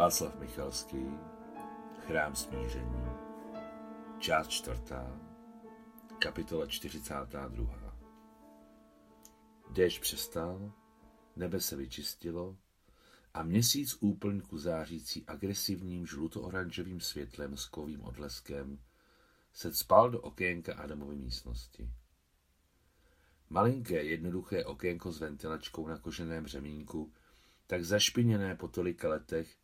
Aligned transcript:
Václav 0.00 0.40
Michalský, 0.40 1.06
Chrám 2.06 2.34
smíření, 2.34 3.04
část 4.18 4.48
čtvrtá, 4.48 5.20
kapitola 6.18 6.66
42. 6.66 7.96
Déšť 9.70 10.00
přestal, 10.00 10.72
nebe 11.36 11.60
se 11.60 11.76
vyčistilo 11.76 12.56
a 13.34 13.42
měsíc 13.42 13.96
úplňku 14.00 14.58
zářící 14.58 15.24
agresivním 15.26 16.06
žluto-oranžovým 16.06 17.00
světlem 17.00 17.56
s 17.56 17.66
kovým 17.66 18.04
odleskem 18.04 18.78
se 19.52 19.74
spal 19.74 20.10
do 20.10 20.20
okénka 20.20 20.74
Adamovy 20.74 21.16
místnosti. 21.16 21.90
Malinké 23.50 24.02
jednoduché 24.02 24.64
okénko 24.64 25.12
s 25.12 25.20
ventilačkou 25.20 25.88
na 25.88 25.98
koženém 25.98 26.46
řemínku, 26.46 27.12
tak 27.66 27.84
zašpiněné 27.84 28.54
po 28.54 28.68
tolika 28.68 29.08
letech, 29.08 29.56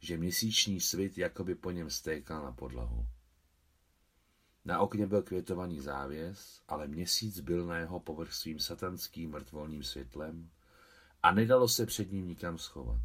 že 0.00 0.16
měsíční 0.16 0.80
svit 0.80 1.18
jakoby 1.18 1.54
po 1.54 1.70
něm 1.70 1.90
stékal 1.90 2.44
na 2.44 2.52
podlahu. 2.52 3.06
Na 4.64 4.80
okně 4.80 5.06
byl 5.06 5.22
květovaný 5.22 5.80
závěs, 5.80 6.62
ale 6.68 6.88
měsíc 6.88 7.40
byl 7.40 7.66
na 7.66 7.78
jeho 7.78 8.00
povrch 8.00 8.32
svým 8.32 8.58
satanským 8.58 9.30
mrtvolným 9.30 9.82
světlem 9.82 10.50
a 11.22 11.32
nedalo 11.32 11.68
se 11.68 11.86
před 11.86 12.12
ním 12.12 12.28
nikam 12.28 12.58
schovat. 12.58 13.00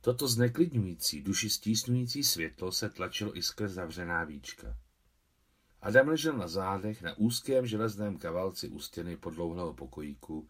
Toto 0.00 0.28
zneklidňující, 0.28 1.22
duši 1.22 1.50
stísnující 1.50 2.24
světlo 2.24 2.72
se 2.72 2.90
tlačilo 2.90 3.36
i 3.36 3.42
skrz 3.42 3.72
zavřená 3.72 4.24
víčka. 4.24 4.76
Adam 5.82 6.08
ležel 6.08 6.36
na 6.36 6.48
zádech 6.48 7.02
na 7.02 7.18
úzkém 7.18 7.66
železném 7.66 8.18
kavalci 8.18 8.68
u 8.68 8.80
stěny 8.80 9.16
podlouhlého 9.16 9.74
pokojíku 9.74 10.48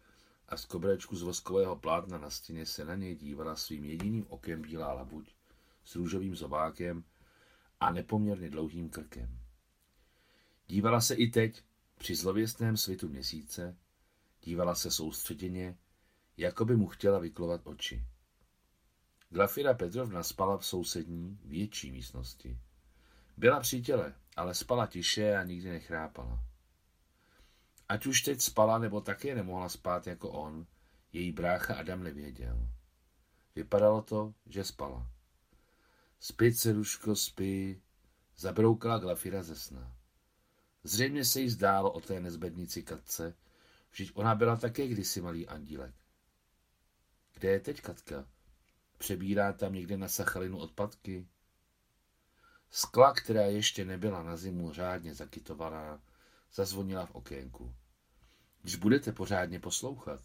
a 0.51 0.57
z 0.57 0.65
kobrečku 0.65 1.15
z 1.15 1.21
voskového 1.21 1.75
plátna 1.75 2.17
na 2.17 2.29
stěně 2.29 2.65
se 2.65 2.85
na 2.85 2.95
něj 2.95 3.15
dívala 3.15 3.55
svým 3.55 3.85
jediným 3.85 4.25
okem 4.29 4.61
bílá 4.61 4.93
labuť 4.93 5.35
s 5.85 5.95
růžovým 5.95 6.35
zobákem 6.35 7.03
a 7.79 7.91
nepoměrně 7.91 8.49
dlouhým 8.49 8.89
krkem. 8.89 9.39
Dívala 10.67 11.01
se 11.01 11.15
i 11.15 11.27
teď, 11.27 11.63
při 11.97 12.15
zlověstném 12.15 12.77
svitu 12.77 13.09
měsíce, 13.09 13.77
dívala 14.43 14.75
se 14.75 14.91
soustředěně, 14.91 15.77
jako 16.37 16.65
by 16.65 16.75
mu 16.75 16.87
chtěla 16.87 17.19
vyklovat 17.19 17.61
oči. 17.63 18.05
Glafira 19.29 19.73
Petrovna 19.73 20.23
spala 20.23 20.57
v 20.57 20.65
sousední, 20.65 21.39
větší 21.45 21.91
místnosti. 21.91 22.57
Byla 23.37 23.59
při 23.59 23.81
těle, 23.81 24.15
ale 24.35 24.55
spala 24.55 24.87
tiše 24.87 25.35
a 25.35 25.43
nikdy 25.43 25.69
nechrápala. 25.69 26.50
Ať 27.91 28.05
už 28.05 28.21
teď 28.21 28.41
spala, 28.41 28.77
nebo 28.77 29.01
také 29.01 29.35
nemohla 29.35 29.69
spát 29.69 30.07
jako 30.07 30.29
on, 30.29 30.67
její 31.13 31.31
brácha 31.31 31.75
Adam 31.75 32.03
nevěděl. 32.03 32.67
Vypadalo 33.55 34.01
to, 34.01 34.33
že 34.45 34.63
spala. 34.63 35.11
Spí, 36.19 36.53
ceruško, 36.53 37.15
spí, 37.15 37.81
zabroukala 38.37 38.97
Glafira 38.97 39.43
ze 39.43 39.55
sna. 39.55 39.95
Zřejmě 40.83 41.25
se 41.25 41.41
jí 41.41 41.49
zdálo 41.49 41.91
o 41.91 42.01
té 42.01 42.19
nezbednici 42.19 42.83
Katce, 42.83 43.35
vždyť 43.91 44.11
ona 44.13 44.35
byla 44.35 44.55
také 44.55 44.87
kdysi 44.87 45.21
malý 45.21 45.47
andílek. 45.47 45.95
Kde 47.33 47.49
je 47.49 47.59
teď 47.59 47.81
Katka? 47.81 48.27
Přebírá 48.97 49.53
tam 49.53 49.73
někde 49.73 49.97
na 49.97 50.07
Sachalinu 50.07 50.57
odpadky? 50.57 51.27
Skla, 52.69 53.13
která 53.13 53.41
ještě 53.41 53.85
nebyla 53.85 54.23
na 54.23 54.37
zimu 54.37 54.73
řádně 54.73 55.15
zakytovaná, 55.15 56.01
zazvonila 56.53 57.05
v 57.05 57.15
okénku. 57.15 57.75
Když 58.61 58.75
budete 58.75 59.11
pořádně 59.11 59.59
poslouchat, 59.59 60.21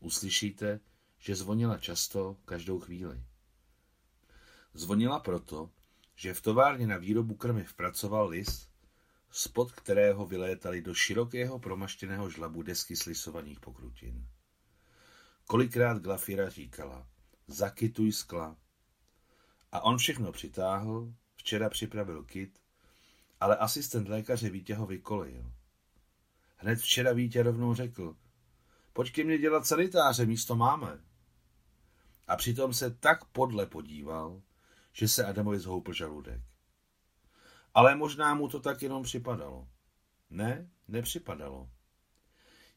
uslyšíte, 0.00 0.80
že 1.18 1.34
zvonila 1.34 1.78
často, 1.78 2.36
každou 2.44 2.80
chvíli. 2.80 3.22
Zvonila 4.74 5.20
proto, 5.20 5.70
že 6.14 6.34
v 6.34 6.40
továrně 6.40 6.86
na 6.86 6.96
výrobu 6.96 7.34
krmiv 7.34 7.74
pracoval 7.74 8.28
lis, 8.28 8.68
spod 9.30 9.72
kterého 9.72 10.26
vylétaly 10.26 10.82
do 10.82 10.94
širokého 10.94 11.58
promaštěného 11.58 12.30
žlabu 12.30 12.62
desky 12.62 12.96
slisovaných 12.96 13.60
pokrutin. 13.60 14.28
Kolikrát 15.46 15.98
Glafira 15.98 16.48
říkala, 16.48 17.06
zakytuj 17.46 18.12
skla. 18.12 18.56
A 19.72 19.80
on 19.80 19.98
všechno 19.98 20.32
přitáhl, 20.32 21.14
včera 21.36 21.70
připravil 21.70 22.24
kit, 22.24 22.60
ale 23.40 23.56
asistent 23.56 24.08
lékaře 24.08 24.50
Vítě 24.50 24.74
ho 24.74 24.86
vykolejil. 24.86 25.52
Hned 26.62 26.78
včera 26.78 27.12
Vítě 27.12 27.42
rovnou 27.42 27.74
řekl, 27.74 28.16
pojď 28.92 29.12
ke 29.12 29.24
mně 29.24 29.38
dělat 29.38 29.66
sanitáře, 29.66 30.26
místo 30.26 30.56
máme. 30.56 31.04
A 32.28 32.36
přitom 32.36 32.74
se 32.74 32.90
tak 32.90 33.24
podle 33.24 33.66
podíval, 33.66 34.42
že 34.92 35.08
se 35.08 35.24
Adamovi 35.24 35.58
zhoupl 35.58 35.92
žaludek. 35.92 36.40
Ale 37.74 37.96
možná 37.96 38.34
mu 38.34 38.48
to 38.48 38.60
tak 38.60 38.82
jenom 38.82 39.02
připadalo. 39.02 39.68
Ne, 40.30 40.70
nepřipadalo. 40.88 41.70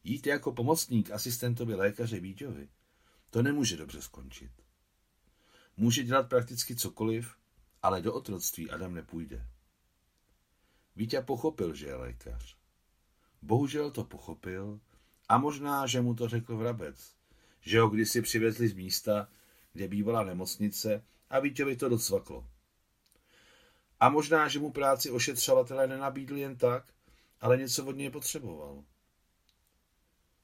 Jít 0.04 0.26
jako 0.26 0.52
pomocník 0.52 1.10
asistentovi 1.10 1.74
lékaře 1.74 2.20
Víťovi, 2.20 2.68
to 3.30 3.42
nemůže 3.42 3.76
dobře 3.76 4.02
skončit. 4.02 4.52
Může 5.76 6.02
dělat 6.02 6.28
prakticky 6.28 6.76
cokoliv, 6.76 7.36
ale 7.82 8.02
do 8.02 8.14
otroctví 8.14 8.70
Adam 8.70 8.94
nepůjde. 8.94 9.46
Vítě 10.96 11.20
pochopil, 11.20 11.74
že 11.74 11.86
je 11.86 11.94
lékař. 11.94 12.63
Bohužel 13.44 13.90
to 13.90 14.04
pochopil 14.04 14.80
a 15.28 15.38
možná, 15.38 15.86
že 15.86 16.00
mu 16.00 16.14
to 16.14 16.28
řekl 16.28 16.56
vrabec, 16.56 17.14
že 17.60 17.80
ho 17.80 17.88
kdysi 17.88 18.22
přivezli 18.22 18.68
z 18.68 18.74
místa, 18.74 19.28
kde 19.72 19.88
bývala 19.88 20.24
nemocnice 20.24 21.04
a 21.30 21.40
Vítěvi 21.40 21.76
to 21.76 21.88
docvaklo. 21.88 22.48
A 24.00 24.08
možná, 24.08 24.48
že 24.48 24.58
mu 24.58 24.70
práci 24.72 25.10
ošetřovatele 25.10 25.86
nenabídl 25.86 26.36
jen 26.36 26.56
tak, 26.56 26.92
ale 27.40 27.56
něco 27.56 27.86
od 27.86 27.96
něj 27.96 28.10
potřeboval. 28.10 28.84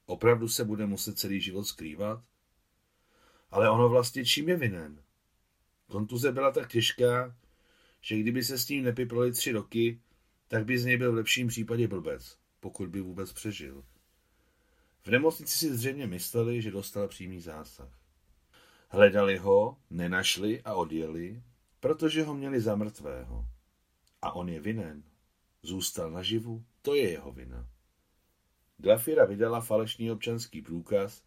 Opravdu 0.07 0.49
se 0.49 0.65
bude 0.65 0.87
muset 0.87 1.19
celý 1.19 1.41
život 1.41 1.65
skrývat? 1.65 2.25
Ale 3.51 3.71
ono 3.71 3.89
vlastně 3.89 4.25
čím 4.25 4.49
je 4.49 4.57
vinen? 4.57 5.03
Kontuze 5.89 6.33
byla 6.33 6.53
tak 6.53 6.73
těžká, 6.73 7.37
že 8.01 8.19
kdyby 8.19 8.45
se 8.45 8.59
s 8.59 8.69
ním 8.69 8.85
nepiplali 8.85 9.33
tři 9.33 9.53
roky, 9.53 10.01
tak 10.49 10.65
by 10.65 10.79
z 10.79 10.85
něj 10.85 10.97
byl 10.97 11.13
v 11.13 11.15
lepším 11.15 11.49
případě 11.49 11.89
blbec 11.89 12.40
pokud 12.61 12.89
by 12.89 13.01
vůbec 13.01 13.33
přežil. 13.33 13.85
V 15.03 15.07
nemocnici 15.07 15.59
si 15.59 15.75
zřejmě 15.75 16.07
mysleli, 16.07 16.63
že 16.63 16.71
dostal 16.71 17.09
přímý 17.09 17.41
zásah. 17.41 17.99
Hledali 18.89 19.37
ho, 19.37 19.77
nenašli 19.91 20.63
a 20.63 20.75
odjeli, 20.75 21.43
protože 21.81 22.23
ho 22.23 22.35
měli 22.35 22.61
za 22.61 22.77
mrtvého. 22.77 23.47
A 24.23 24.33
on 24.33 24.49
je 24.49 24.61
vinen. 24.61 25.03
Zůstal 25.63 26.11
naživu, 26.11 26.65
to 26.83 26.95
je 26.95 27.11
jeho 27.11 27.33
vina. 27.33 27.67
Glafira 28.79 29.25
vydala 29.25 29.61
falešný 29.61 30.11
občanský 30.11 30.63
průkaz, 30.63 31.23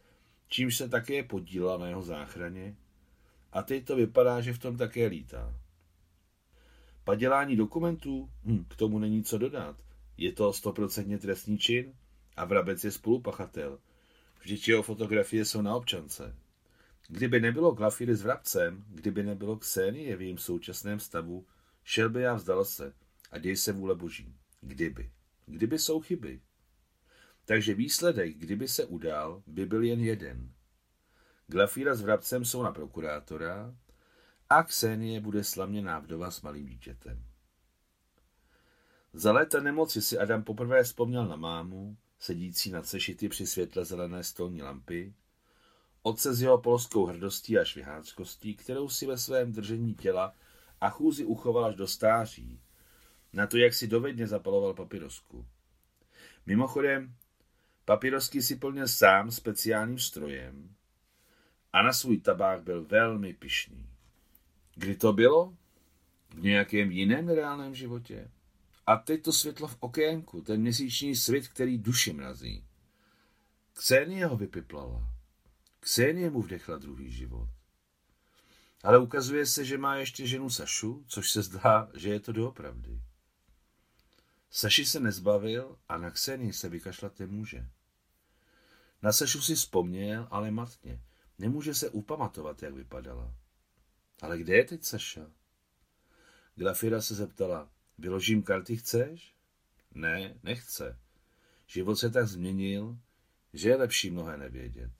čímž 0.47 0.77
se 0.77 0.89
také 0.89 1.23
podílela 1.23 1.77
na 1.77 1.88
jeho 1.88 2.03
záchraně 2.03 2.75
a 3.51 3.61
teď 3.61 3.85
to 3.85 3.95
vypadá, 3.95 4.41
že 4.41 4.53
v 4.53 4.59
tom 4.59 4.77
také 4.77 5.07
lítá. 5.07 5.53
Padělání 7.03 7.55
dokumentů? 7.55 8.29
Hm, 8.45 8.66
k 8.69 8.75
tomu 8.75 8.99
není 8.99 9.23
co 9.23 9.38
dodat. 9.38 9.75
Je 10.18 10.31
to 10.31 10.53
stoprocentně 10.53 11.18
trestný 11.18 11.57
čin 11.57 11.94
a 12.35 12.46
vrabec 12.46 12.84
je 12.84 12.91
spolupachatel. 12.91 13.79
Vždyť 14.41 14.68
jeho 14.68 14.84
fotografie 14.84 15.46
jsou 15.46 15.62
na 15.62 15.75
občance. 15.75 16.35
Kdyby 17.07 17.40
nebylo 17.40 17.72
Glafiry 17.72 18.16
s 18.16 18.22
vrabcem, 18.22 18.85
kdyby 18.90 19.23
nebylo 19.23 19.57
Ksenie 19.57 20.16
v 20.16 20.22
jejím 20.22 20.38
současném 20.38 21.00
stavu, 21.00 21.46
šel 21.84 22.09
by 22.09 22.28
a 22.28 22.34
vzdal 22.34 22.66
se 22.66 22.94
a 23.31 23.38
děj 23.38 23.57
se 23.57 23.72
vůle 23.72 23.96
boží. 23.96 24.35
Kdyby. 24.62 25.12
Kdyby 25.46 25.79
jsou 25.79 26.00
chyby. 26.00 26.41
Takže 27.46 27.73
výsledek, 27.73 28.38
kdyby 28.38 28.68
se 28.68 28.85
udál, 28.85 29.44
by 29.47 29.66
byl 29.66 29.84
jen 29.84 30.00
jeden. 30.00 30.52
Glafíra 31.47 31.96
s 31.96 32.02
vrabcem 32.02 32.46
jsou 32.46 32.64
na 32.64 32.72
prokurátora 32.72 33.76
a 34.49 34.64
Ksenie 34.64 35.22
bude 35.22 35.43
slavně 35.43 35.84
vdova 35.99 36.32
s 36.32 36.41
malým 36.41 36.66
dítětem. 36.66 37.23
Za 39.13 39.31
léta 39.31 39.59
nemoci 39.59 40.01
si 40.01 40.17
Adam 40.17 40.43
poprvé 40.43 40.83
vzpomněl 40.83 41.27
na 41.27 41.35
mámu, 41.35 41.97
sedící 42.19 42.71
na 42.71 42.83
sešity 42.83 43.29
při 43.29 43.47
světle 43.47 43.85
zelené 43.85 44.23
stolní 44.23 44.61
lampy, 44.61 45.13
otce 46.01 46.33
s 46.33 46.41
jeho 46.41 46.57
polskou 46.57 47.05
hrdostí 47.05 47.57
a 47.57 47.63
šviháckostí, 47.63 48.55
kterou 48.55 48.89
si 48.89 49.05
ve 49.05 49.17
svém 49.17 49.51
držení 49.51 49.93
těla 49.93 50.33
a 50.81 50.89
chůzi 50.89 51.25
uchoval 51.25 51.65
až 51.65 51.75
do 51.75 51.87
stáří, 51.87 52.61
na 53.33 53.47
to, 53.47 53.57
jak 53.57 53.73
si 53.73 53.87
dovedně 53.87 54.27
zapaloval 54.27 54.73
papirosku. 54.73 55.45
Mimochodem, 56.45 57.15
papirosky 57.85 58.41
si 58.41 58.55
plnil 58.55 58.87
sám 58.87 59.31
speciálním 59.31 59.99
strojem 59.99 60.75
a 61.73 61.81
na 61.81 61.93
svůj 61.93 62.17
tabák 62.17 62.63
byl 62.63 62.85
velmi 62.85 63.33
pišný. 63.33 63.89
Kdy 64.75 64.95
to 64.95 65.13
bylo? 65.13 65.53
V 66.29 66.43
nějakém 66.43 66.91
jiném 66.91 67.29
reálném 67.29 67.75
životě? 67.75 68.31
A 68.88 68.96
teď 68.97 69.24
to 69.24 69.34
světlo 69.34 69.68
v 69.68 69.78
okénku, 69.80 70.41
ten 70.41 70.62
měsíční 70.62 71.16
svět, 71.16 71.47
který 71.47 71.78
duši 71.78 72.14
mrazí. 72.14 72.66
Ksenie 73.74 74.26
ho 74.26 74.38
vypiplala. 74.38 75.09
Ksenie 75.80 76.30
mu 76.30 76.41
vdechla 76.41 76.78
druhý 76.78 77.12
život. 77.12 77.50
Ale 78.84 79.00
ukazuje 79.00 79.46
se, 79.46 79.66
že 79.66 79.78
má 79.78 79.96
ještě 79.96 80.28
ženu 80.28 80.50
Sašu, 80.50 81.03
což 81.08 81.32
se 81.32 81.41
zdá, 81.41 81.91
že 81.94 82.09
je 82.09 82.20
to 82.20 82.32
doopravdy. 82.32 83.02
Saši 84.50 84.85
se 84.85 85.00
nezbavil 85.00 85.78
a 85.90 85.97
na 85.97 86.12
Kseny 86.12 86.53
se 86.53 86.70
vykašlat 86.70 87.20
nemůže. 87.20 87.68
Na 89.02 89.12
Sašu 89.12 89.41
si 89.41 89.56
vzpomněl, 89.56 90.28
ale 90.32 90.52
matně. 90.52 91.02
Nemůže 91.40 91.76
se 91.76 91.90
upamatovat, 91.90 92.64
jak 92.64 92.74
vypadala. 92.74 93.34
Ale 94.22 94.38
kde 94.38 94.56
je 94.56 94.64
teď 94.64 94.84
Saša? 94.84 95.32
Glafira 96.56 97.02
se 97.02 97.16
zeptala, 97.16 97.70
vyložím 98.03 98.44
karty 98.44 98.78
chceš? 98.78 99.35
Ne, 99.96 100.35
nechce. 100.44 101.00
Život 101.67 101.96
se 101.96 102.09
tak 102.09 102.28
změnil, 102.28 102.97
že 103.53 103.70
je 103.70 103.76
lepší 103.76 104.11
mnohé 104.11 104.38
nevědět. 104.38 104.91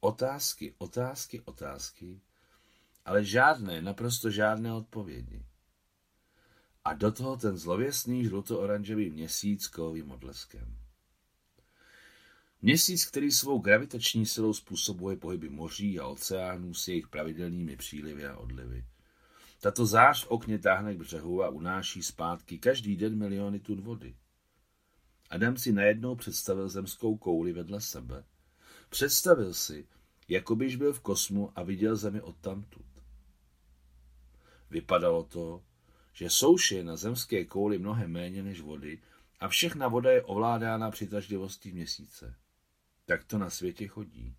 Otázky, 0.00 0.74
otázky, 0.78 1.40
otázky, 1.40 2.20
ale 3.04 3.24
žádné, 3.24 3.82
naprosto 3.82 4.30
žádné 4.30 4.72
odpovědi. 4.72 5.46
A 6.84 6.94
do 6.94 7.12
toho 7.12 7.36
ten 7.36 7.56
zlověsný 7.56 8.24
žluto-oranžový 8.24 9.10
měsíc 9.10 9.66
kovým 9.66 10.10
odleskem. 10.10 10.78
Měsíc, 12.62 13.06
který 13.06 13.30
svou 13.30 13.58
gravitační 13.58 14.26
silou 14.26 14.52
způsobuje 14.52 15.16
pohyby 15.16 15.48
moří 15.48 16.00
a 16.00 16.06
oceánů 16.06 16.74
s 16.74 16.88
jejich 16.88 17.08
pravidelnými 17.08 17.76
přílivy 17.76 18.26
a 18.26 18.36
odlivy. 18.36 18.84
Tato 19.66 19.86
zář 19.86 20.24
v 20.24 20.30
okně 20.30 20.58
táhne 20.58 20.94
k 20.94 20.98
břehu 20.98 21.42
a 21.42 21.48
unáší 21.48 22.02
zpátky 22.02 22.58
každý 22.58 22.96
den 22.96 23.18
miliony 23.18 23.60
tun 23.60 23.80
vody. 23.80 24.16
Adam 25.30 25.56
si 25.56 25.72
najednou 25.72 26.16
představil 26.16 26.68
zemskou 26.68 27.16
kouli 27.16 27.52
vedle 27.52 27.80
sebe. 27.80 28.24
Představil 28.88 29.54
si, 29.54 29.88
jako 30.28 30.56
byž 30.56 30.76
byl 30.76 30.92
v 30.92 31.00
kosmu 31.00 31.52
a 31.58 31.62
viděl 31.62 31.96
zemi 31.96 32.20
odtamtud. 32.20 32.86
Vypadalo 34.70 35.24
to, 35.24 35.64
že 36.12 36.30
souše 36.30 36.76
je 36.76 36.84
na 36.84 36.96
zemské 36.96 37.44
kouli 37.44 37.78
mnohem 37.78 38.10
méně 38.10 38.42
než 38.42 38.60
vody 38.60 39.02
a 39.40 39.48
všechna 39.48 39.88
voda 39.88 40.10
je 40.10 40.22
ovládána 40.22 40.90
přitažlivostí 40.90 41.72
měsíce. 41.72 42.36
Tak 43.04 43.24
to 43.24 43.38
na 43.38 43.50
světě 43.50 43.88
chodí. 43.88 44.36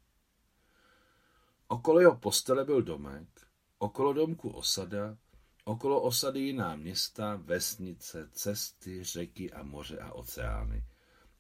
Okolo 1.68 2.00
jeho 2.00 2.16
postele 2.16 2.66
byl 2.66 2.82
domek, 2.82 3.47
okolo 3.80 4.14
domku 4.14 4.50
osada, 4.50 5.18
okolo 5.64 6.02
osady 6.02 6.40
jiná 6.40 6.76
města, 6.76 7.36
vesnice, 7.36 8.30
cesty, 8.32 9.04
řeky 9.04 9.52
a 9.52 9.64
moře 9.64 10.00
a 10.00 10.12
oceány. 10.12 10.84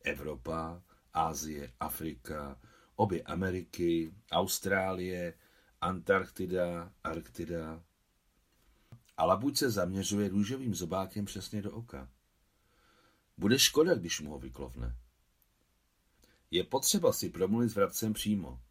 Evropa, 0.03 0.83
Asie, 1.13 1.73
Afrika, 1.79 2.59
obě 2.95 3.23
Ameriky, 3.23 4.13
Austrálie, 4.31 5.33
Antarktida, 5.81 6.93
Arktida. 7.03 7.83
A 9.17 9.25
labuť 9.25 9.57
se 9.57 9.69
zaměřuje 9.69 10.29
růžovým 10.29 10.75
zobákem 10.75 11.25
přesně 11.25 11.61
do 11.61 11.71
oka. 11.71 12.09
Bude 13.37 13.59
škoda, 13.59 13.95
když 13.95 14.21
mu 14.21 14.31
ho 14.31 14.39
vyklovne. 14.39 14.95
Je 16.51 16.63
potřeba 16.63 17.13
si 17.13 17.29
promluvit 17.29 17.69
s 17.69 17.75
vrabcem 17.75 18.13
přímo. 18.13 18.61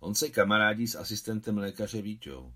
On 0.00 0.14
se 0.14 0.28
kamarádí 0.28 0.86
s 0.86 0.96
asistentem 0.96 1.58
lékaře 1.58 2.02
Víťou. 2.02 2.54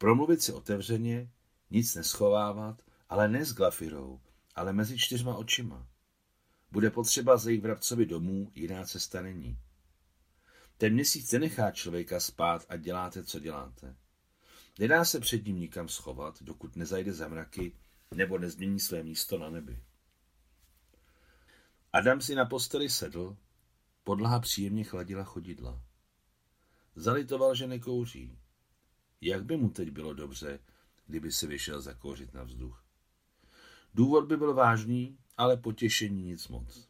Promluvit 0.00 0.42
si 0.42 0.52
otevřeně, 0.52 1.30
nic 1.70 1.94
neschovávat, 1.94 2.82
ale 3.08 3.28
ne 3.28 3.44
s 3.44 3.54
glafirou, 3.54 4.20
ale 4.54 4.72
mezi 4.72 4.98
čtyřma 4.98 5.36
očima. 5.36 5.88
Bude 6.70 6.90
potřeba 6.90 7.36
zejít 7.36 7.62
vrabcovi 7.62 8.06
domů, 8.06 8.52
jiná 8.54 8.84
cesta 8.84 9.22
není. 9.22 9.58
Ten 10.78 10.92
měsíc 10.92 11.32
nenechá 11.32 11.70
člověka 11.70 12.20
spát 12.20 12.66
a 12.68 12.76
děláte, 12.76 13.24
co 13.24 13.40
děláte. 13.40 13.96
Nedá 14.78 15.04
se 15.04 15.20
před 15.20 15.46
ním 15.46 15.58
nikam 15.58 15.88
schovat, 15.88 16.42
dokud 16.42 16.76
nezajde 16.76 17.12
za 17.12 17.28
mraky 17.28 17.76
nebo 18.14 18.38
nezmění 18.38 18.80
své 18.80 19.02
místo 19.02 19.38
na 19.38 19.50
nebi. 19.50 19.82
Adam 21.92 22.20
si 22.20 22.34
na 22.34 22.44
posteli 22.44 22.90
sedl, 22.90 23.36
podlaha 24.04 24.40
příjemně 24.40 24.84
chladila 24.84 25.24
chodidla. 25.24 25.82
Zalitoval, 26.96 27.54
že 27.54 27.66
nekouří. 27.66 28.39
Jak 29.20 29.44
by 29.44 29.56
mu 29.56 29.70
teď 29.70 29.90
bylo 29.90 30.14
dobře, 30.14 30.58
kdyby 31.06 31.32
se 31.32 31.46
vyšel 31.46 31.80
zakouřit 31.80 32.34
na 32.34 32.42
vzduch? 32.42 32.84
Důvod 33.94 34.24
by 34.24 34.36
byl 34.36 34.54
vážný, 34.54 35.18
ale 35.36 35.56
potěšení 35.56 36.22
nic 36.22 36.48
moc. 36.48 36.88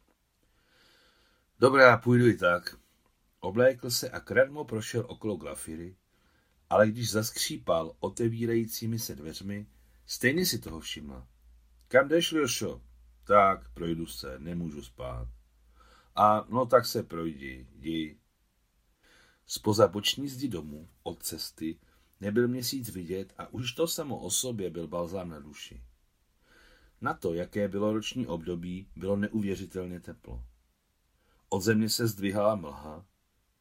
Dobrá, 1.59 1.97
půjdu 1.97 2.27
i 2.27 2.37
tak. 2.37 2.77
Oblékl 3.39 3.91
se 3.91 4.09
a 4.09 4.19
kradmo 4.19 4.65
prošel 4.65 5.05
okolo 5.07 5.35
glafiry, 5.35 5.95
ale 6.69 6.87
když 6.87 7.11
zaskřípal 7.11 7.95
otevírajícími 7.99 8.99
se 8.99 9.15
dveřmi, 9.15 9.67
stejně 10.05 10.45
si 10.45 10.59
toho 10.59 10.79
všimla. 10.79 11.27
Kam 11.87 12.07
jdeš, 12.07 12.31
Ljošo? 12.31 12.81
Tak, 13.23 13.69
projdu 13.73 14.05
se, 14.05 14.39
nemůžu 14.39 14.83
spát. 14.83 15.27
A 16.15 16.45
no 16.49 16.65
tak 16.65 16.85
se 16.85 17.03
projdi, 17.03 17.67
jdi. 17.71 18.17
Spoza 19.45 19.87
boční 19.87 20.27
zdi 20.27 20.47
domu, 20.47 20.89
od 21.03 21.23
cesty, 21.23 21.79
nebyl 22.21 22.47
měsíc 22.47 22.89
vidět 22.89 23.33
a 23.37 23.53
už 23.53 23.71
to 23.71 23.87
samo 23.87 24.19
o 24.19 24.29
sobě 24.29 24.69
byl 24.69 24.87
balzám 24.87 25.29
na 25.29 25.39
duši. 25.39 25.81
Na 27.01 27.13
to, 27.13 27.33
jaké 27.33 27.67
bylo 27.67 27.93
roční 27.93 28.27
období, 28.27 28.87
bylo 28.95 29.15
neuvěřitelně 29.15 29.99
teplo. 29.99 30.43
Od 31.49 31.61
země 31.61 31.89
se 31.89 32.07
zdvihala 32.07 32.55
mlha, 32.55 33.05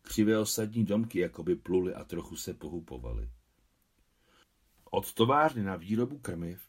křivé 0.03 0.39
osadní 0.39 0.85
domky 0.85 1.19
jakoby 1.19 1.57
pluly 1.57 1.95
a 1.95 2.05
trochu 2.05 2.37
se 2.37 2.55
pohupovaly. 2.55 3.31
Od 4.91 5.15
továrny 5.15 5.63
na 5.63 5.77
výrobu 5.77 6.19
krmiv 6.19 6.61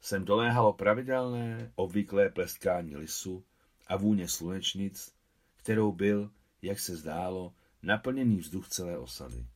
sem 0.00 0.24
doléhalo 0.24 0.72
pravidelné, 0.72 1.72
obvyklé 1.74 2.30
pleskání 2.30 2.96
lisu 2.96 3.44
a 3.86 3.96
vůně 3.96 4.28
slunečnic, 4.28 5.14
kterou 5.56 5.92
byl, 5.92 6.30
jak 6.62 6.78
se 6.78 6.96
zdálo, 6.96 7.54
naplněný 7.82 8.36
vzduch 8.36 8.68
celé 8.68 8.98
osady. 8.98 9.46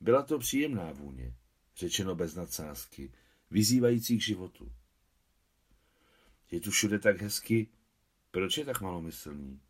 Byla 0.00 0.22
to 0.22 0.38
příjemná 0.38 0.92
vůně, 0.92 1.34
řečeno 1.76 2.14
bez 2.14 2.34
nadsázky, 2.34 3.12
vyzývající 3.50 4.18
k 4.18 4.22
životu. 4.22 4.72
Je 6.50 6.60
tu 6.60 6.70
všude 6.70 6.98
tak 6.98 7.20
hezky, 7.20 7.68
proč 8.30 8.58
je 8.58 8.64
tak 8.64 8.80
malomyslný? 8.80 9.60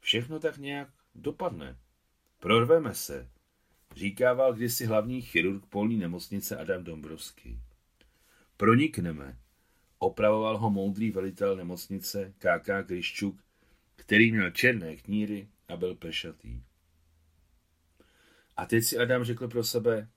Všechno 0.00 0.40
tak 0.40 0.58
nějak 0.58 0.88
dopadne. 1.14 1.78
Prorveme 2.38 2.94
se, 2.94 3.30
říkával 3.96 4.54
kdysi 4.54 4.86
hlavní 4.86 5.22
chirurg 5.22 5.66
polní 5.66 5.96
nemocnice 5.96 6.56
Adam 6.56 6.84
Dombrovský. 6.84 7.60
Pronikneme, 8.56 9.38
opravoval 9.98 10.58
ho 10.58 10.70
moudrý 10.70 11.10
velitel 11.10 11.56
nemocnice 11.56 12.34
K.K. 12.38 12.82
Kryščuk, 12.82 13.44
který 13.96 14.32
měl 14.32 14.50
černé 14.50 14.96
kníry 14.96 15.48
a 15.68 15.76
byl 15.76 15.94
pešatý. 15.94 16.62
A 18.58 18.66
teď 18.66 18.84
si 18.84 18.98
Adam 18.98 19.24
řekl 19.24 19.48
pro 19.48 19.64
sebe, 19.64 20.08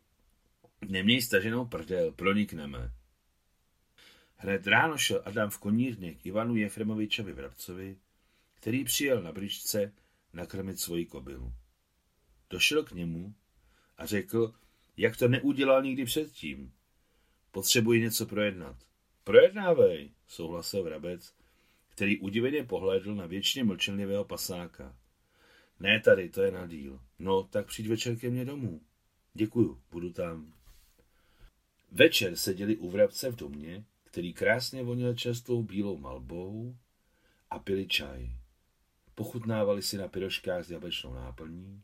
neměj 0.88 1.22
staženou 1.22 1.66
prdel, 1.66 2.12
pronikneme. 2.12 2.92
Hned 4.36 4.68
ráno 4.68 4.98
šel 4.98 5.22
Adam 5.26 5.50
v 5.50 5.60
konírně 5.60 6.14
k 6.14 6.26
Ivanu 6.26 6.56
Jefremovičovi 6.56 7.34
Vrabcovi, 7.34 7.98
který 8.54 8.84
přijel 8.84 9.22
na 9.22 9.32
bryčce 9.32 9.94
nakrmit 10.34 10.80
svoji 10.80 11.06
kobylu. 11.06 11.54
Došel 12.50 12.84
k 12.84 12.92
němu 12.92 13.34
a 13.98 14.06
řekl, 14.06 14.54
jak 14.98 15.18
to 15.18 15.28
neudělal 15.28 15.84
nikdy 15.84 16.06
předtím. 16.06 16.74
Potřebuji 17.52 18.02
něco 18.02 18.26
projednat. 18.26 18.76
Projednávej, 19.24 20.12
souhlasil 20.28 20.84
vrabec, 20.84 21.34
který 21.90 22.20
udiveně 22.20 22.64
pohlédl 22.64 23.16
na 23.16 23.26
věčně 23.26 23.64
mlčenlivého 23.64 24.26
pasáka. 24.26 24.96
Ne 25.82 26.00
tady, 26.00 26.30
to 26.30 26.42
je 26.42 26.52
na 26.52 26.68
díl. 26.68 27.00
No, 27.20 27.44
tak 27.44 27.68
přijď 27.68 27.88
večer 27.88 28.16
ke 28.18 28.30
mně 28.30 28.46
domů. 28.46 28.82
Děkuju, 29.34 29.82
budu 29.92 30.14
tam. 30.14 30.54
Večer 31.92 32.36
seděli 32.36 32.78
u 32.78 32.90
vrabce 32.90 33.32
v 33.32 33.36
domě, 33.36 33.86
který 34.04 34.34
krásně 34.34 34.84
vonil 34.84 35.16
čerstvou 35.16 35.64
bílou 35.64 35.98
malbou 35.98 36.78
a 37.50 37.60
pili 37.60 37.88
čaj. 37.88 38.30
Pochutnávali 39.16 39.82
si 39.82 39.98
na 39.98 40.08
piroškách 40.08 40.66
s 40.66 40.72
jablečnou 40.72 41.14
náplní, 41.14 41.84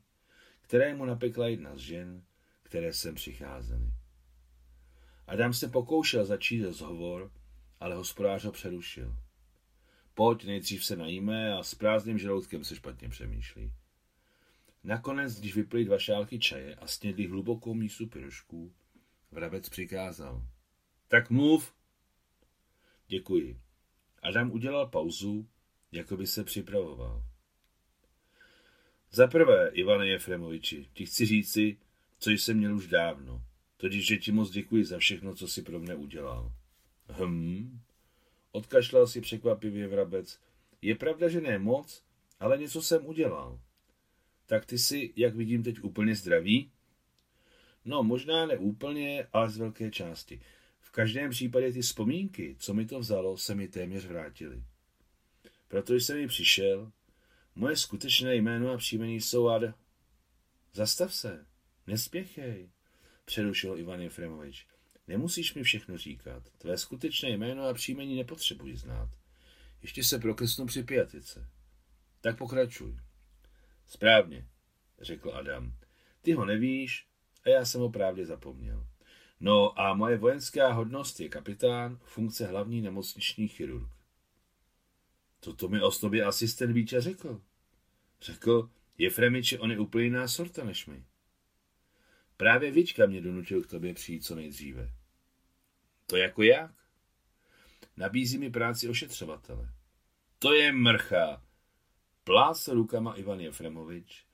které 0.61 0.95
mu 0.95 1.05
napekla 1.05 1.47
jedna 1.47 1.75
z 1.75 1.79
žen, 1.79 2.23
které 2.63 2.93
sem 2.93 3.15
přicházely. 3.15 3.93
Adam 5.27 5.53
se 5.53 5.67
pokoušel 5.67 6.25
začít 6.25 6.63
rozhovor, 6.63 7.31
ale 7.79 7.95
hospodář 7.95 8.45
ho 8.45 8.51
přerušil. 8.51 9.15
Pojď, 10.13 10.45
nejdřív 10.45 10.85
se 10.85 10.95
najíme 10.95 11.53
a 11.53 11.63
s 11.63 11.75
prázdným 11.75 12.17
žaludkem 12.17 12.63
se 12.63 12.75
špatně 12.75 13.09
přemýšlí. 13.09 13.71
Nakonec, 14.87 15.39
když 15.39 15.55
vypili 15.55 15.85
dva 15.85 15.99
šálky 15.99 16.39
čaje 16.39 16.75
a 16.75 16.87
snědli 16.87 17.27
hlubokou 17.27 17.73
mísu 17.73 18.07
pirošků, 18.07 18.73
vrabec 19.31 19.69
přikázal. 19.69 20.43
Tak 21.07 21.29
mluv. 21.29 21.73
Děkuji. 23.07 23.59
Adam 24.23 24.51
udělal 24.51 24.87
pauzu, 24.87 25.47
jako 25.91 26.17
by 26.17 26.27
se 26.27 26.43
připravoval. 26.43 27.23
Za 29.11 29.27
prvé, 29.27 29.69
Ivane 29.73 30.07
Jefremoviči, 30.07 30.87
ti 30.93 31.05
chci 31.05 31.25
říci, 31.25 31.77
co 32.19 32.29
jsem 32.29 32.57
měl 32.57 32.75
už 32.75 32.87
dávno. 32.87 33.43
Totiž, 33.77 34.07
že 34.07 34.17
ti 34.17 34.31
moc 34.31 34.49
děkuji 34.49 34.85
za 34.85 34.97
všechno, 34.99 35.35
co 35.35 35.47
si 35.47 35.61
pro 35.61 35.79
mne 35.79 35.95
udělal. 35.95 36.51
Hm, 37.09 37.79
odkašlal 38.51 39.07
si 39.07 39.21
překvapivě 39.21 39.87
vrabec. 39.87 40.39
Je 40.81 40.95
pravda, 40.95 41.29
že 41.29 41.41
ne 41.41 41.59
moc, 41.59 42.03
ale 42.39 42.57
něco 42.57 42.81
jsem 42.81 43.05
udělal. 43.05 43.59
Tak 44.47 44.65
ty 44.65 44.77
jsi, 44.77 45.13
jak 45.15 45.35
vidím, 45.35 45.63
teď 45.63 45.79
úplně 45.81 46.15
zdravý? 46.15 46.71
No, 47.85 48.03
možná 48.03 48.45
ne 48.45 48.57
úplně, 48.57 49.27
ale 49.33 49.49
z 49.49 49.57
velké 49.57 49.91
části. 49.91 50.41
V 50.79 50.91
každém 50.91 51.29
případě 51.29 51.73
ty 51.73 51.81
vzpomínky, 51.81 52.55
co 52.59 52.73
mi 52.73 52.85
to 52.85 52.99
vzalo, 52.99 53.37
se 53.37 53.55
mi 53.55 53.67
téměř 53.67 54.05
vrátily. 54.05 54.63
Protože 55.67 56.01
jsem 56.01 56.17
mi 56.17 56.27
přišel, 56.27 56.91
moje 57.55 57.75
skutečné 57.77 58.35
jméno 58.35 58.71
a 58.71 58.77
příjmení 58.77 59.21
jsou 59.21 59.47
ad... 59.49 59.63
Zastav 60.73 61.13
se, 61.13 61.45
nespěchej, 61.87 62.69
přerušil 63.25 63.77
Ivan 63.77 64.01
Jefremovič. 64.01 64.67
Nemusíš 65.07 65.53
mi 65.53 65.63
všechno 65.63 65.97
říkat. 65.97 66.49
Tvé 66.57 66.77
skutečné 66.77 67.29
jméno 67.29 67.63
a 67.63 67.73
příjmení 67.73 68.15
nepotřebuji 68.15 68.75
znát. 68.77 69.09
Ještě 69.81 70.03
se 70.03 70.19
prokresnu 70.19 70.65
při 70.65 70.83
pijatice. 70.83 71.49
Tak 72.21 72.37
pokračuj. 72.37 72.97
Správně, 73.87 74.47
řekl 75.01 75.31
Adam. 75.35 75.73
Ty 76.21 76.33
ho 76.33 76.45
nevíš 76.45 77.07
a 77.45 77.49
já 77.49 77.65
jsem 77.65 77.81
ho 77.81 77.89
právě 77.89 78.25
zapomněl. 78.25 78.87
No 79.39 79.79
a 79.79 79.93
moje 79.93 80.17
vojenská 80.17 80.73
hodnost 80.73 81.19
je 81.19 81.29
kapitán, 81.29 81.99
funkce 82.03 82.47
hlavní 82.47 82.81
nemocniční 82.81 83.47
chirurg. 83.47 83.89
Toto 85.39 85.67
mi 85.67 85.81
o 85.81 85.91
sobě 85.91 86.23
asistent 86.23 86.73
Víča 86.73 86.99
řekl. 86.99 87.41
Řekl, 88.21 88.69
je 88.97 89.09
Fremiče, 89.09 89.59
on 89.59 89.71
je 89.71 89.79
úplně 89.79 90.03
jiná 90.03 90.27
sorta 90.27 90.63
než 90.63 90.85
my. 90.85 91.03
Právě 92.37 92.71
Víčka 92.71 93.05
mě 93.05 93.21
donutil 93.21 93.63
k 93.63 93.69
tobě 93.69 93.93
přijít 93.93 94.25
co 94.25 94.35
nejdříve. 94.35 94.93
To 96.05 96.17
jako 96.17 96.43
jak? 96.43 96.71
Nabízí 97.97 98.37
mi 98.37 98.51
práci 98.51 98.89
ošetřovatele. 98.89 99.69
To 100.39 100.53
je 100.53 100.71
mrcha. 100.71 101.46
Plácel 102.27 102.75
rukama 102.75 103.13
Ivan 103.13 103.39
Jefremovič 103.39 104.25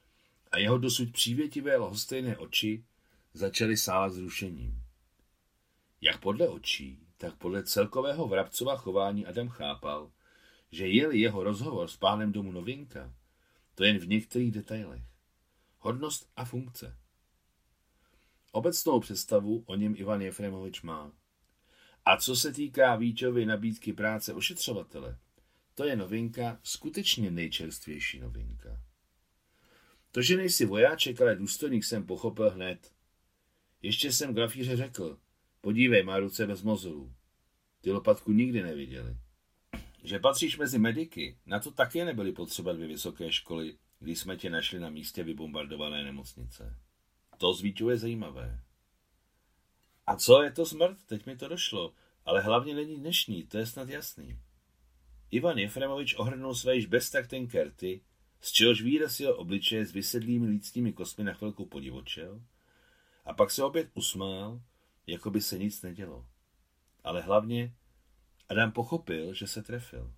a 0.52 0.58
jeho 0.58 0.78
dosud 0.78 1.12
přívětivé 1.12 1.78
lhostejné 1.78 2.38
oči 2.38 2.86
začaly 3.34 3.78
sálat 3.78 4.14
zrušením. 4.14 4.84
Jak 6.02 6.20
podle 6.20 6.48
očí, 6.48 7.00
tak 7.18 7.36
podle 7.36 7.64
celkového 7.64 8.28
vrabcova 8.28 8.78
chování 8.78 9.26
Adam 9.26 9.50
chápal, 9.50 10.12
že 10.72 10.88
je 10.88 11.18
jeho 11.18 11.44
rozhovor 11.44 11.88
s 11.88 11.98
pánem 11.98 12.32
domu 12.32 12.52
novinka, 12.52 13.14
to 13.76 13.84
jen 13.84 13.98
v 13.98 14.08
některých 14.08 14.52
detailech. 14.52 15.04
Hodnost 15.80 16.30
a 16.36 16.46
funkce. 16.46 16.98
Obecnou 18.52 19.00
představu 19.00 19.64
o 19.66 19.76
něm 19.76 19.96
Ivan 19.98 20.22
Jefremovič 20.22 20.82
má. 20.82 21.12
A 22.06 22.18
co 22.18 22.36
se 22.36 22.54
týká 22.54 22.96
Víčovy 22.96 23.46
nabídky 23.46 23.94
práce 23.94 24.34
ošetřovatele, 24.34 25.18
to 25.76 25.86
je 25.86 25.96
novinka, 25.96 26.60
skutečně 26.64 27.32
nejčerstvější 27.32 28.20
novinka. 28.20 28.82
To, 30.12 30.22
že 30.22 30.38
nejsi 30.38 30.66
vojáček, 30.66 31.22
ale 31.22 31.36
důstojník, 31.36 31.84
jsem 31.84 32.06
pochopil 32.06 32.50
hned. 32.50 32.92
Ještě 33.82 34.12
jsem 34.12 34.34
grafíře 34.34 34.76
řekl, 34.76 35.20
podívej, 35.62 36.04
má 36.04 36.20
ruce 36.20 36.48
bez 36.48 36.62
mozolů. 36.62 37.14
Ty 37.82 37.92
lopatku 37.92 38.32
nikdy 38.32 38.64
neviděli. 38.64 39.18
Že 40.04 40.20
patříš 40.20 40.58
mezi 40.58 40.80
mediky, 40.80 41.38
na 41.46 41.60
to 41.60 41.72
také 41.72 42.06
nebyly 42.06 42.32
potřeba 42.32 42.74
dvě 42.74 42.88
vysoké 42.88 43.32
školy, 43.32 43.78
když 44.00 44.20
jsme 44.20 44.38
tě 44.38 44.50
našli 44.50 44.80
na 44.80 44.90
místě 44.90 45.24
vybombardované 45.24 46.04
nemocnice. 46.04 46.78
To 47.38 47.90
je 47.90 47.98
zajímavé. 47.98 48.60
A 50.08 50.16
co 50.16 50.44
je 50.44 50.52
to 50.52 50.66
smrt? 50.66 50.98
Teď 51.06 51.26
mi 51.26 51.38
to 51.38 51.48
došlo. 51.48 51.94
Ale 52.26 52.42
hlavně 52.42 52.76
není 52.76 52.98
dnešní, 52.98 53.44
to 53.44 53.58
je 53.58 53.66
snad 53.66 53.90
jasný. 53.90 54.40
Ivan 55.34 55.58
Jefremovič 55.58 56.16
ohrnul 56.16 56.56
své 56.56 56.76
již 56.76 56.86
beztakten 56.86 57.48
kerty, 57.48 58.02
z 58.42 58.52
čehož 58.52 58.82
výraz 58.82 59.20
jeho 59.20 59.36
obličeje 59.36 59.86
s 59.86 59.92
vysedlými 59.92 60.48
lícními 60.48 60.94
kosmy 60.94 61.24
na 61.24 61.34
chvilku 61.34 61.66
podivočel, 61.66 62.42
a 63.26 63.34
pak 63.34 63.52
se 63.52 63.64
opět 63.64 63.90
usmál, 63.94 64.62
jako 65.08 65.32
by 65.32 65.42
se 65.42 65.58
nic 65.58 65.82
nedělo. 65.82 66.28
Ale 67.04 67.22
hlavně 67.22 67.76
Adam 68.50 68.72
pochopil, 68.72 69.34
že 69.34 69.48
se 69.48 69.64
trefil. 69.64 70.14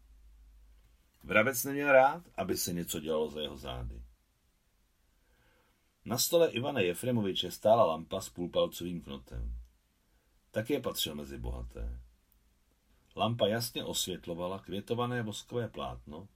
Vrabec 1.24 1.63
neměl 1.63 1.91
rád, 1.91 2.24
aby 2.36 2.57
se 2.57 2.74
něco 2.74 3.00
dělalo 3.00 3.29
za 3.29 3.41
jeho 3.41 3.57
zády. 3.57 4.01
Na 6.05 6.17
stole 6.17 6.51
Ivana 6.51 6.79
Jefremoviče 6.79 7.51
stála 7.51 7.86
lampa 7.86 8.22
s 8.22 8.29
půlpalcovým 8.29 9.01
knotem. 9.01 9.55
Také 10.51 10.79
patřil 10.79 11.15
mezi 11.15 11.38
bohaté. 11.38 12.04
Lampa 13.15 13.48
jasně 13.48 13.84
osvětlovala 13.84 14.60
květované 14.60 15.24
voskové 15.24 15.67
plátno 15.67 16.27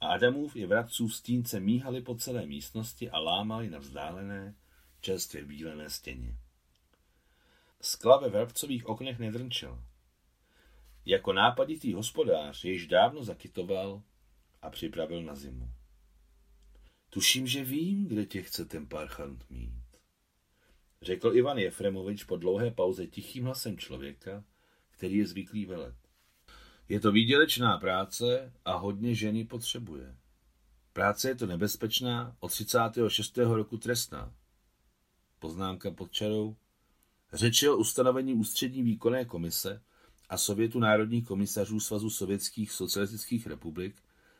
a 0.00 0.06
Adamův 0.06 0.56
i 0.56 0.66
vratců 0.66 1.08
stínce 1.08 1.60
míhaly 1.60 2.00
po 2.00 2.14
celé 2.14 2.46
místnosti 2.46 3.10
a 3.10 3.18
lámali 3.18 3.70
na 3.70 3.78
vzdálené, 3.78 4.54
čerstvě 5.00 5.44
bílené 5.44 5.90
stěně. 5.90 6.38
Skla 7.80 8.16
ve 8.16 8.28
vrabcových 8.28 8.86
oknech 8.86 9.18
nedrnčel. 9.18 9.82
Jako 11.04 11.32
nápaditý 11.32 11.92
hospodář 11.92 12.64
již 12.64 12.86
dávno 12.86 13.24
zakytoval 13.24 14.02
a 14.62 14.70
připravil 14.70 15.22
na 15.22 15.34
zimu. 15.34 15.70
Tuším, 17.10 17.46
že 17.46 17.64
vím, 17.64 18.06
kde 18.06 18.26
tě 18.26 18.42
chce 18.42 18.64
ten 18.64 18.86
parchant 18.86 19.50
mít. 19.50 19.84
Řekl 21.02 21.36
Ivan 21.36 21.58
Jefremovič 21.58 22.24
po 22.24 22.36
dlouhé 22.36 22.70
pauze 22.70 23.06
tichým 23.06 23.44
hlasem 23.44 23.78
člověka, 23.78 24.44
který 24.90 25.16
je 25.16 25.26
zvyklý 25.26 25.66
velet. 25.66 26.05
Je 26.88 27.00
to 27.00 27.12
výdělečná 27.12 27.78
práce 27.78 28.52
a 28.64 28.76
hodně 28.76 29.14
ženy 29.14 29.44
potřebuje. 29.44 30.16
Práce 30.92 31.28
je 31.28 31.34
to 31.34 31.46
nebezpečná, 31.46 32.36
od 32.40 32.48
36. 32.48 33.38
roku 33.38 33.76
trestná. 33.76 34.34
Poznámka 35.38 35.90
pod 35.90 36.12
čarou. 36.12 36.56
Řeč 37.32 37.62
o 37.62 37.76
ustanovení 37.76 38.34
ústřední 38.34 38.82
výkonné 38.82 39.24
komise 39.24 39.82
a 40.28 40.38
Sovětu 40.38 40.78
národních 40.78 41.26
komisařů 41.26 41.80
Svazu 41.80 42.10
sovětských 42.10 42.72
socialistických 42.72 43.46
republik 43.46 43.96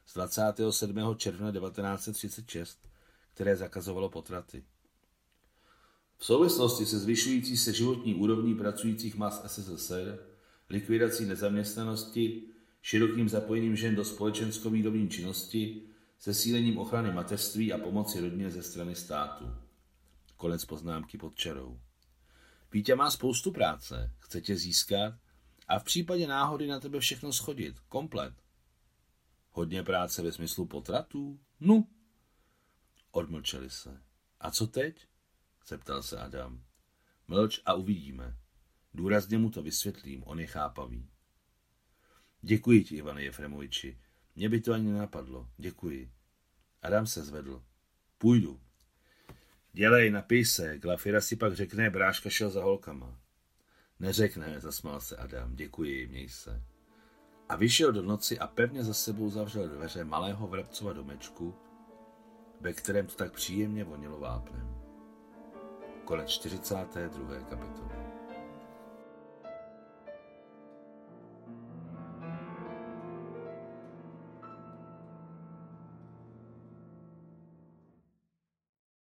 z 0.06 0.14
27. 0.14 1.14
června 1.16 1.52
1936, 1.52 2.88
které 3.34 3.56
zakazovalo 3.56 4.08
potraty. 4.08 4.64
V 6.18 6.24
souvislosti 6.24 6.86
se 6.86 6.98
zvyšující 6.98 7.56
se 7.56 7.72
životní 7.72 8.14
úrovní 8.14 8.54
pracujících 8.54 9.16
mas 9.16 9.42
SSSR, 9.46 10.35
likvidací 10.68 11.24
nezaměstnanosti, 11.24 12.42
širokým 12.82 13.28
zapojením 13.28 13.76
žen 13.76 13.94
do 13.94 14.04
společensko-výrobní 14.04 15.08
činnosti, 15.08 15.82
sílením 16.34 16.78
ochrany 16.78 17.12
mateřství 17.12 17.72
a 17.72 17.78
pomoci 17.78 18.20
rodině 18.20 18.50
ze 18.50 18.62
strany 18.62 18.94
státu. 18.94 19.50
Konec 20.36 20.64
poznámky 20.64 21.18
pod 21.18 21.34
čarou. 21.34 21.80
Vítě 22.72 22.94
má 22.94 23.10
spoustu 23.10 23.52
práce, 23.52 24.12
chce 24.18 24.40
tě 24.40 24.56
získat 24.56 25.14
a 25.68 25.78
v 25.78 25.84
případě 25.84 26.26
náhody 26.26 26.66
na 26.66 26.80
tebe 26.80 27.00
všechno 27.00 27.32
schodit, 27.32 27.80
komplet. 27.80 28.34
Hodně 29.50 29.82
práce 29.82 30.22
ve 30.22 30.32
smyslu 30.32 30.66
potratů? 30.66 31.40
Nu. 31.60 31.88
Odmlčeli 33.10 33.70
se. 33.70 34.02
A 34.40 34.50
co 34.50 34.66
teď? 34.66 35.06
zeptal 35.66 36.02
se 36.02 36.18
Adam. 36.18 36.64
Mlč 37.28 37.60
a 37.66 37.74
uvidíme. 37.74 38.36
Důrazně 38.96 39.38
mu 39.38 39.50
to 39.50 39.62
vysvětlím, 39.62 40.22
on 40.26 40.40
je 40.40 40.46
chápavý. 40.46 41.08
Děkuji 42.42 42.84
ti, 42.84 42.96
Ivane 42.96 43.22
Jefremoviči. 43.22 43.98
Mě 44.36 44.48
by 44.48 44.60
to 44.60 44.72
ani 44.72 44.92
nenapadlo. 44.92 45.48
Děkuji. 45.56 46.10
Adam 46.82 47.06
se 47.06 47.24
zvedl. 47.24 47.62
Půjdu. 48.18 48.60
Dělej, 49.72 50.10
napij 50.10 50.44
se, 50.44 50.78
Glafira 50.78 51.20
si 51.20 51.36
pak 51.36 51.54
řekne, 51.54 51.90
bráška 51.90 52.30
šel 52.30 52.50
za 52.50 52.62
holkama. 52.62 53.20
Neřekne, 54.00 54.60
zasmál 54.60 55.00
se 55.00 55.16
Adam. 55.16 55.56
Děkuji, 55.56 56.06
měj 56.06 56.28
se. 56.28 56.62
A 57.48 57.56
vyšel 57.56 57.92
do 57.92 58.02
noci 58.02 58.38
a 58.38 58.46
pevně 58.46 58.84
za 58.84 58.94
sebou 58.94 59.30
zavřel 59.30 59.68
dveře 59.68 60.04
malého 60.04 60.46
vrabcova 60.46 60.92
domečku, 60.92 61.54
ve 62.60 62.72
kterém 62.72 63.06
to 63.06 63.14
tak 63.14 63.32
příjemně 63.32 63.84
vonilo 63.84 64.20
vápnem. 64.20 64.76
Konec 66.04 66.30
42. 66.30 67.40
kapitoly. 67.40 68.05